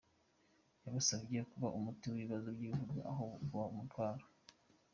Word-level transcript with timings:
Yabasabye 0.83 1.37
kuba 1.51 1.67
umuti 1.77 2.05
w’ibibazo 2.07 2.47
by’igihugu 2.57 2.97
aho 3.11 3.23
kuba 3.47 3.61
umutwaro. 3.73 4.23